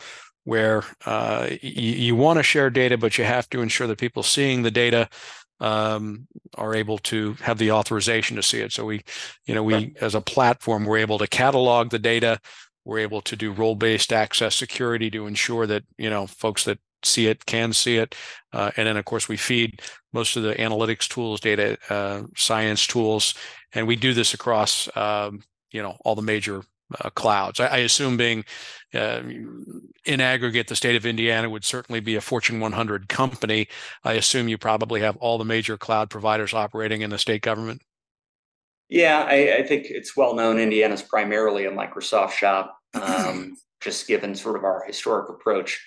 where 0.44 0.84
uh, 1.06 1.48
you, 1.62 1.92
you 1.92 2.16
want 2.16 2.38
to 2.38 2.42
share 2.42 2.68
data, 2.68 2.98
but 2.98 3.16
you 3.16 3.24
have 3.24 3.48
to 3.50 3.62
ensure 3.62 3.86
that 3.86 3.98
people 3.98 4.22
seeing 4.22 4.62
the 4.62 4.70
data 4.70 5.08
um, 5.60 6.26
are 6.56 6.74
able 6.74 6.98
to 6.98 7.34
have 7.34 7.58
the 7.58 7.70
authorization 7.70 8.36
to 8.36 8.42
see 8.42 8.60
it. 8.60 8.72
So 8.72 8.84
we, 8.84 9.02
you 9.46 9.54
know, 9.54 9.62
we 9.62 9.74
right. 9.74 9.96
as 10.00 10.14
a 10.14 10.20
platform, 10.20 10.84
we're 10.84 10.98
able 10.98 11.18
to 11.18 11.26
catalog 11.26 11.90
the 11.90 11.98
data. 11.98 12.40
We're 12.84 12.98
able 12.98 13.22
to 13.22 13.36
do 13.36 13.52
role-based 13.52 14.12
access 14.12 14.54
security 14.54 15.10
to 15.10 15.26
ensure 15.26 15.66
that 15.66 15.84
you 15.96 16.10
know 16.10 16.26
folks 16.26 16.64
that 16.64 16.78
see 17.06 17.26
it 17.26 17.46
can 17.46 17.72
see 17.72 17.96
it, 17.96 18.14
uh, 18.52 18.70
and 18.76 18.86
then 18.86 18.96
of 18.96 19.04
course 19.04 19.28
we 19.28 19.36
feed 19.36 19.82
most 20.12 20.36
of 20.36 20.42
the 20.42 20.54
analytics 20.54 21.08
tools, 21.08 21.40
data 21.40 21.78
uh, 21.90 22.22
science 22.36 22.86
tools, 22.86 23.34
and 23.72 23.86
we 23.86 23.96
do 23.96 24.14
this 24.14 24.34
across 24.34 24.88
um, 24.96 25.42
you 25.70 25.82
know 25.82 25.96
all 26.04 26.14
the 26.14 26.22
major 26.22 26.62
uh, 27.00 27.10
clouds. 27.10 27.60
I, 27.60 27.66
I, 27.66 27.76
assume 27.78 28.16
being 28.16 28.44
uh, 28.92 29.22
in 30.04 30.20
aggregate, 30.20 30.68
the 30.68 30.76
state 30.76 30.96
of 30.96 31.06
Indiana 31.06 31.48
would 31.48 31.64
certainly 31.64 32.00
be 32.00 32.14
a 32.14 32.20
Fortune 32.20 32.60
100 32.60 33.08
company. 33.08 33.68
I 34.04 34.14
assume 34.14 34.48
you 34.48 34.58
probably 34.58 35.00
have 35.00 35.16
all 35.16 35.38
the 35.38 35.44
major 35.44 35.76
cloud 35.76 36.10
providers 36.10 36.54
operating 36.54 37.02
in 37.02 37.10
the 37.10 37.18
state 37.18 37.42
government. 37.42 37.82
Yeah, 38.88 39.24
I, 39.26 39.56
I 39.56 39.62
think 39.66 39.86
it's 39.88 40.16
well 40.16 40.34
known 40.34 40.58
Indiana's 40.58 41.02
primarily 41.02 41.64
a 41.64 41.70
Microsoft 41.70 42.32
shop, 42.32 42.76
um, 42.92 43.56
just 43.80 44.06
given 44.06 44.34
sort 44.34 44.56
of 44.56 44.64
our 44.64 44.84
historic 44.86 45.30
approach. 45.30 45.82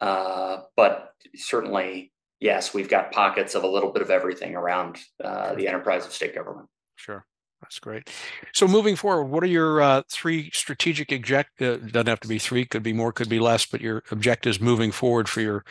Uh, 0.00 0.62
but 0.76 1.12
certainly, 1.34 2.12
yes, 2.40 2.74
we've 2.74 2.88
got 2.88 3.12
pockets 3.12 3.54
of 3.54 3.64
a 3.64 3.68
little 3.68 3.92
bit 3.92 4.02
of 4.02 4.10
everything 4.10 4.54
around 4.54 4.98
uh, 5.22 5.54
the 5.54 5.68
enterprise 5.68 6.06
of 6.06 6.12
state 6.12 6.34
government. 6.34 6.68
Sure. 6.96 7.24
That's 7.62 7.78
great. 7.78 8.10
So 8.52 8.68
moving 8.68 8.96
forward, 8.96 9.24
what 9.24 9.42
are 9.42 9.48
your 9.48 9.80
uh, 9.80 10.02
three 10.10 10.50
strategic 10.52 11.10
object? 11.10 11.62
Uh, 11.62 11.76
doesn't 11.78 12.06
have 12.06 12.20
to 12.20 12.28
be 12.28 12.38
three, 12.38 12.66
could 12.66 12.82
be 12.82 12.92
more, 12.92 13.12
could 13.12 13.28
be 13.28 13.40
less, 13.40 13.64
but 13.64 13.80
your 13.80 14.02
objectives 14.10 14.60
moving 14.60 14.92
forward 14.92 15.28
for 15.28 15.40
your 15.40 15.64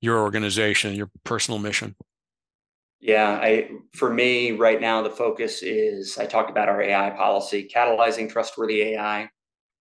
your 0.00 0.18
organization, 0.18 0.94
your 0.94 1.10
personal 1.24 1.58
mission. 1.58 1.94
Yeah, 3.00 3.38
I 3.40 3.70
for 3.94 4.12
me 4.12 4.52
right 4.52 4.80
now 4.80 5.02
the 5.02 5.10
focus 5.10 5.62
is 5.62 6.18
I 6.18 6.26
talked 6.26 6.50
about 6.50 6.68
our 6.68 6.80
AI 6.80 7.10
policy, 7.10 7.70
catalyzing 7.72 8.30
trustworthy 8.30 8.82
AI. 8.94 9.28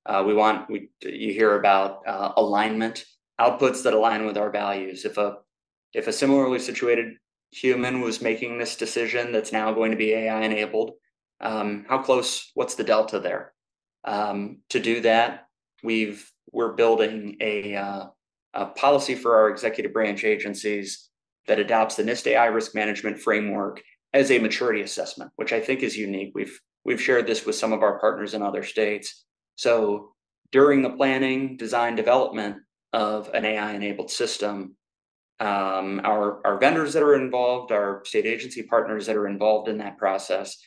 Uh, 0.05 0.23
we 0.27 0.33
want 0.33 0.69
we 0.69 0.89
you 1.01 1.33
hear 1.33 1.57
about 1.57 2.05
uh, 2.05 2.33
alignment, 2.37 3.05
outputs 3.39 3.83
that 3.83 3.93
align 3.93 4.25
with 4.25 4.37
our 4.37 4.49
values. 4.49 5.05
If 5.05 5.17
a 5.17 5.37
if 5.93 6.07
a 6.07 6.13
similarly 6.13 6.59
situated 6.59 7.15
human 7.51 8.01
was 8.01 8.21
making 8.21 8.57
this 8.57 8.75
decision 8.75 9.31
that's 9.31 9.51
now 9.51 9.73
going 9.73 9.91
to 9.91 9.97
be 9.97 10.13
AI 10.13 10.41
enabled, 10.41 10.91
um, 11.39 11.85
how 11.87 11.99
close? 11.99 12.51
What's 12.53 12.75
the 12.75 12.83
delta 12.83 13.19
there? 13.19 13.53
Um, 14.03 14.59
to 14.69 14.79
do 14.79 15.01
that, 15.01 15.47
we've 15.83 16.29
we're 16.51 16.73
building 16.73 17.35
a, 17.41 17.75
uh, 17.75 18.05
a 18.53 18.65
policy 18.67 19.15
for 19.15 19.35
our 19.35 19.49
executive 19.49 19.91
branch 19.91 20.23
agencies 20.23 21.09
that 21.47 21.59
adopts 21.59 21.95
the 21.95 22.03
NIST 22.03 22.27
AI 22.27 22.45
risk 22.45 22.73
management 22.73 23.19
framework 23.19 23.81
as 24.13 24.31
a 24.31 24.39
maturity 24.39 24.81
assessment, 24.81 25.31
which 25.35 25.51
I 25.51 25.59
think 25.59 25.83
is 25.83 25.97
unique. 25.97 26.31
We've 26.33 26.59
we've 26.85 27.01
shared 27.01 27.27
this 27.27 27.45
with 27.45 27.55
some 27.55 27.73
of 27.73 27.83
our 27.83 27.99
partners 27.99 28.33
in 28.33 28.41
other 28.41 28.63
states. 28.63 29.25
So 29.55 30.13
during 30.51 30.81
the 30.81 30.91
planning, 30.91 31.57
design, 31.57 31.95
development 31.95 32.57
of 32.95 33.29
an 33.33 33.43
AI-enabled 33.43 34.09
system, 34.09 34.75
um, 35.41 35.99
our 36.05 36.39
our 36.47 36.57
vendors 36.57 36.93
that 36.93 37.03
are 37.03 37.15
involved, 37.15 37.73
our 37.73 38.01
state 38.05 38.25
agency 38.25 38.63
partners 38.63 39.05
that 39.05 39.17
are 39.17 39.27
involved 39.27 39.67
in 39.67 39.77
that 39.79 39.97
process, 39.97 40.57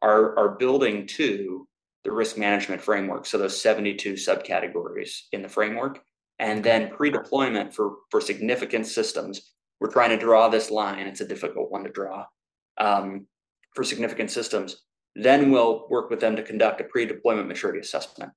are, 0.00 0.36
are 0.38 0.56
building 0.56 1.06
to 1.06 1.68
the 2.04 2.10
risk 2.10 2.36
management 2.38 2.80
framework. 2.80 3.26
So 3.26 3.38
those 3.38 3.60
72 3.60 4.14
subcategories 4.14 5.22
in 5.32 5.42
the 5.42 5.48
framework. 5.48 6.00
And 6.38 6.64
then 6.64 6.90
pre-deployment 6.90 7.74
for, 7.74 7.96
for 8.10 8.20
significant 8.20 8.86
systems. 8.86 9.52
We're 9.80 9.92
trying 9.92 10.10
to 10.10 10.18
draw 10.18 10.48
this 10.48 10.70
line. 10.70 11.06
It's 11.06 11.20
a 11.20 11.28
difficult 11.28 11.70
one 11.70 11.84
to 11.84 11.90
draw 11.90 12.26
um, 12.78 13.26
for 13.74 13.84
significant 13.84 14.30
systems. 14.30 14.82
Then 15.14 15.50
we'll 15.50 15.86
work 15.88 16.10
with 16.10 16.20
them 16.20 16.34
to 16.36 16.42
conduct 16.42 16.80
a 16.80 16.84
pre-deployment 16.84 17.46
maturity 17.46 17.78
assessment. 17.78 18.32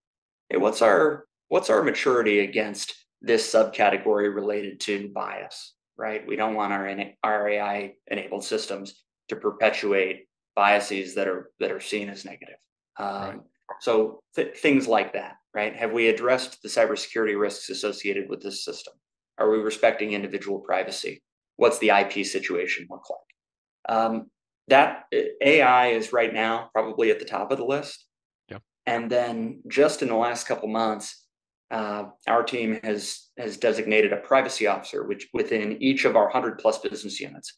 Hey, 0.50 0.58
what's 0.58 0.82
our 0.82 1.26
what's 1.50 1.70
our 1.70 1.82
maturity 1.82 2.40
against 2.40 2.94
this 3.22 3.52
subcategory 3.52 4.34
related 4.34 4.80
to 4.82 5.10
bias? 5.14 5.74
Right. 5.98 6.28
We 6.28 6.36
don't 6.36 6.54
want 6.54 6.74
our, 6.74 6.96
our 7.24 7.50
AI 7.50 7.94
enabled 8.08 8.44
systems 8.44 9.04
to 9.30 9.36
perpetuate 9.36 10.28
biases 10.56 11.16
that 11.16 11.28
are 11.28 11.52
that 11.60 11.72
are 11.72 11.80
seen 11.80 12.10
as 12.10 12.26
negative. 12.26 12.58
Um, 13.00 13.22
right. 13.22 13.40
So 13.80 14.20
th- 14.36 14.58
things 14.58 14.88
like 14.88 15.14
that, 15.14 15.36
right? 15.54 15.76
Have 15.76 15.92
we 15.92 16.08
addressed 16.08 16.62
the 16.62 16.70
cybersecurity 16.70 17.40
risks 17.40 17.70
associated 17.70 18.30
with 18.30 18.42
this 18.42 18.64
system? 18.64 18.94
Are 19.38 19.50
we 19.50 19.58
respecting 19.58 20.14
individual 20.14 20.60
privacy? 20.60 21.22
What's 21.58 21.80
the 21.80 21.90
IP 21.90 22.26
situation 22.26 22.88
look 22.90 23.04
like? 23.10 23.96
Um, 23.96 24.28
that 24.68 25.06
AI 25.42 25.88
is 25.88 26.12
right 26.12 26.34
now 26.34 26.70
probably 26.74 27.12
at 27.12 27.20
the 27.20 27.26
top 27.26 27.52
of 27.52 27.58
the 27.58 27.66
list. 27.66 28.06
Yep. 28.50 28.62
And 28.86 29.10
then 29.10 29.62
just 29.68 30.02
in 30.02 30.10
the 30.10 30.16
last 30.16 30.48
couple 30.48 30.68
months, 30.68 31.27
uh, 31.70 32.06
our 32.28 32.44
team 32.44 32.80
has 32.84 33.30
has 33.38 33.58
designated 33.58 34.14
a 34.14 34.18
privacy 34.18 34.68
officer, 34.68 35.06
which 35.06 35.28
within 35.34 35.82
each 35.82 36.06
of 36.06 36.16
our 36.16 36.30
hundred 36.30 36.58
plus 36.60 36.78
business 36.80 37.20
units. 37.20 37.58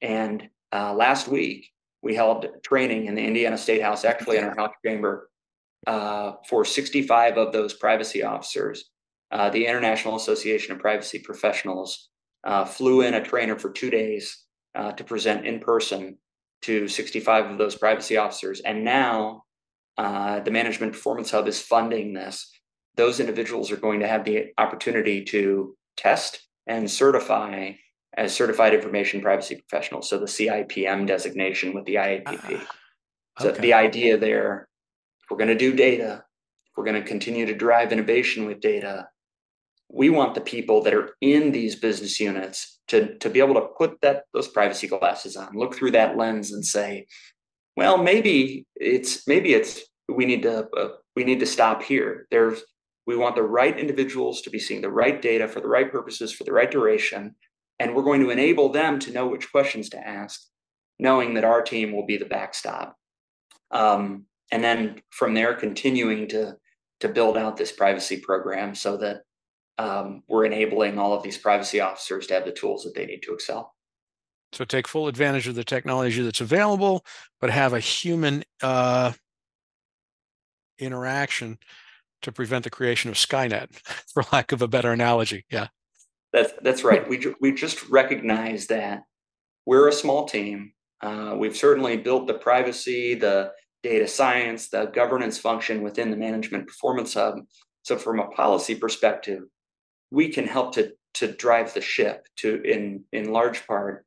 And 0.00 0.48
uh, 0.72 0.94
last 0.94 1.28
week 1.28 1.68
we 2.02 2.14
held 2.14 2.46
training 2.62 3.06
in 3.06 3.14
the 3.14 3.24
Indiana 3.24 3.58
State 3.58 3.82
House, 3.82 4.04
actually 4.04 4.38
in 4.38 4.44
our 4.44 4.56
house 4.56 4.72
chamber, 4.84 5.28
uh, 5.86 6.32
for 6.48 6.64
65 6.64 7.36
of 7.36 7.52
those 7.52 7.74
privacy 7.74 8.22
officers. 8.22 8.90
Uh, 9.30 9.50
the 9.50 9.66
International 9.66 10.16
Association 10.16 10.72
of 10.72 10.80
Privacy 10.80 11.18
Professionals 11.18 12.08
uh, 12.44 12.64
flew 12.64 13.02
in 13.02 13.14
a 13.14 13.22
trainer 13.22 13.58
for 13.58 13.70
two 13.70 13.90
days 13.90 14.44
uh, 14.74 14.92
to 14.92 15.04
present 15.04 15.46
in 15.46 15.60
person 15.60 16.16
to 16.62 16.88
65 16.88 17.50
of 17.50 17.58
those 17.58 17.76
privacy 17.76 18.16
officers. 18.16 18.60
And 18.60 18.84
now 18.84 19.44
the 19.96 20.50
Management 20.50 20.94
Performance 20.94 21.30
Hub 21.30 21.46
is 21.46 21.60
funding 21.60 22.14
this. 22.14 22.50
Those 23.00 23.18
individuals 23.18 23.70
are 23.70 23.78
going 23.78 24.00
to 24.00 24.06
have 24.06 24.26
the 24.26 24.52
opportunity 24.58 25.24
to 25.24 25.74
test 25.96 26.46
and 26.66 26.90
certify 26.90 27.72
as 28.14 28.34
certified 28.34 28.74
information 28.74 29.22
privacy 29.22 29.62
professionals. 29.66 30.10
So 30.10 30.18
the 30.18 30.26
CIPM 30.26 31.06
designation 31.06 31.72
with 31.72 31.86
the 31.86 31.94
IAPP. 31.94 32.26
Uh, 32.26 32.36
ah, 32.36 32.46
okay. 32.46 32.62
So 33.38 33.52
the 33.52 33.72
idea 33.72 34.18
there, 34.18 34.68
if 35.22 35.30
we're 35.30 35.38
going 35.38 35.48
to 35.48 35.54
do 35.54 35.72
data, 35.74 36.24
we're 36.76 36.84
going 36.84 37.02
to 37.02 37.08
continue 37.08 37.46
to 37.46 37.54
drive 37.54 37.90
innovation 37.90 38.44
with 38.44 38.60
data, 38.60 39.08
we 39.88 40.10
want 40.10 40.34
the 40.34 40.42
people 40.42 40.82
that 40.82 40.92
are 40.92 41.16
in 41.22 41.52
these 41.52 41.76
business 41.76 42.20
units 42.20 42.80
to, 42.88 43.16
to 43.16 43.30
be 43.30 43.40
able 43.40 43.54
to 43.54 43.68
put 43.78 43.98
that 44.02 44.24
those 44.34 44.48
privacy 44.48 44.88
glasses 44.88 45.36
on, 45.36 45.56
look 45.56 45.74
through 45.74 45.92
that 45.92 46.18
lens 46.18 46.52
and 46.52 46.66
say, 46.66 47.06
well, 47.78 47.96
maybe 47.96 48.66
it's 48.76 49.26
maybe 49.26 49.54
it's 49.54 49.80
we 50.06 50.26
need 50.26 50.42
to 50.42 50.68
uh, 50.76 50.88
we 51.16 51.24
need 51.24 51.40
to 51.40 51.46
stop 51.46 51.82
here. 51.82 52.26
There's 52.30 52.62
we 53.06 53.16
want 53.16 53.34
the 53.34 53.42
right 53.42 53.78
individuals 53.78 54.42
to 54.42 54.50
be 54.50 54.58
seeing 54.58 54.82
the 54.82 54.90
right 54.90 55.20
data 55.20 55.48
for 55.48 55.60
the 55.60 55.68
right 55.68 55.90
purposes 55.90 56.32
for 56.32 56.44
the 56.44 56.52
right 56.52 56.70
duration, 56.70 57.34
and 57.78 57.94
we're 57.94 58.02
going 58.02 58.20
to 58.20 58.30
enable 58.30 58.68
them 58.70 58.98
to 59.00 59.12
know 59.12 59.26
which 59.26 59.50
questions 59.50 59.88
to 59.90 60.06
ask, 60.06 60.42
knowing 60.98 61.34
that 61.34 61.44
our 61.44 61.62
team 61.62 61.92
will 61.92 62.06
be 62.06 62.16
the 62.16 62.24
backstop. 62.24 62.96
Um, 63.70 64.26
and 64.52 64.62
then 64.62 65.00
from 65.10 65.34
there, 65.34 65.54
continuing 65.54 66.28
to 66.28 66.56
to 67.00 67.08
build 67.08 67.36
out 67.38 67.56
this 67.56 67.72
privacy 67.72 68.18
program 68.18 68.74
so 68.74 68.98
that 68.98 69.22
um, 69.78 70.22
we're 70.28 70.44
enabling 70.44 70.98
all 70.98 71.14
of 71.14 71.22
these 71.22 71.38
privacy 71.38 71.80
officers 71.80 72.26
to 72.26 72.34
have 72.34 72.44
the 72.44 72.52
tools 72.52 72.84
that 72.84 72.94
they 72.94 73.06
need 73.06 73.22
to 73.22 73.32
excel. 73.32 73.74
So 74.52 74.64
take 74.64 74.86
full 74.86 75.08
advantage 75.08 75.48
of 75.48 75.54
the 75.54 75.64
technology 75.64 76.22
that's 76.22 76.42
available, 76.42 77.04
but 77.40 77.50
have 77.50 77.72
a 77.72 77.80
human 77.80 78.44
uh, 78.62 79.12
interaction 80.78 81.58
to 82.22 82.32
prevent 82.32 82.64
the 82.64 82.70
creation 82.70 83.10
of 83.10 83.16
Skynet, 83.16 83.74
for 84.12 84.24
lack 84.32 84.52
of 84.52 84.62
a 84.62 84.68
better 84.68 84.92
analogy. 84.92 85.44
Yeah, 85.50 85.68
that's 86.32 86.52
that's 86.62 86.84
right. 86.84 87.08
We 87.08 87.18
ju- 87.18 87.36
we 87.40 87.52
just 87.52 87.88
recognize 87.88 88.66
that 88.68 89.02
we're 89.66 89.88
a 89.88 89.92
small 89.92 90.26
team. 90.26 90.72
Uh, 91.02 91.34
we've 91.38 91.56
certainly 91.56 91.96
built 91.96 92.26
the 92.26 92.34
privacy, 92.34 93.14
the 93.14 93.52
data 93.82 94.06
science, 94.06 94.68
the 94.68 94.86
governance 94.86 95.38
function 95.38 95.82
within 95.82 96.10
the 96.10 96.16
management 96.16 96.66
performance 96.66 97.14
hub. 97.14 97.40
So 97.82 97.96
from 97.96 98.20
a 98.20 98.28
policy 98.28 98.74
perspective, 98.74 99.44
we 100.10 100.28
can 100.28 100.46
help 100.46 100.74
to 100.74 100.92
to 101.14 101.32
drive 101.32 101.74
the 101.74 101.80
ship 101.80 102.26
to 102.36 102.62
in 102.62 103.04
in 103.12 103.32
large 103.32 103.66
part 103.66 104.04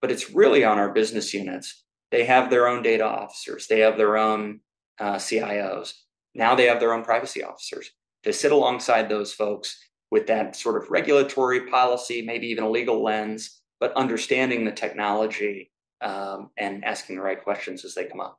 but 0.00 0.10
it's 0.10 0.30
really 0.30 0.64
on 0.64 0.78
our 0.78 0.92
business 0.92 1.32
units 1.34 1.84
they 2.10 2.24
have 2.24 2.50
their 2.50 2.68
own 2.68 2.82
data 2.82 3.04
officers 3.04 3.66
they 3.66 3.80
have 3.80 3.96
their 3.96 4.16
own 4.16 4.60
uh, 5.00 5.16
cios 5.16 5.92
now 6.34 6.54
they 6.54 6.66
have 6.66 6.80
their 6.80 6.92
own 6.92 7.02
privacy 7.02 7.42
officers 7.42 7.90
to 8.22 8.32
sit 8.32 8.52
alongside 8.52 9.08
those 9.08 9.32
folks 9.32 9.78
with 10.10 10.26
that 10.26 10.56
sort 10.56 10.82
of 10.82 10.90
regulatory 10.90 11.66
policy 11.66 12.22
maybe 12.22 12.46
even 12.46 12.64
a 12.64 12.70
legal 12.70 13.02
lens 13.02 13.60
but 13.80 13.92
understanding 13.94 14.64
the 14.64 14.72
technology 14.72 15.70
um, 16.00 16.50
and 16.56 16.84
asking 16.84 17.16
the 17.16 17.22
right 17.22 17.42
questions 17.42 17.84
as 17.84 17.94
they 17.94 18.04
come 18.04 18.20
up. 18.20 18.38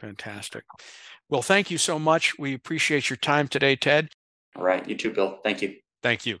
Fantastic. 0.00 0.64
Well 1.28 1.42
thank 1.42 1.70
you 1.70 1.78
so 1.78 1.98
much. 1.98 2.38
We 2.38 2.54
appreciate 2.54 3.10
your 3.10 3.16
time 3.16 3.48
today 3.48 3.76
ted. 3.76 4.08
All 4.56 4.64
right. 4.64 4.86
You 4.88 4.96
too 4.96 5.10
bill. 5.10 5.40
Thank 5.42 5.62
you. 5.62 5.76
Thank 6.02 6.26
you. 6.26 6.38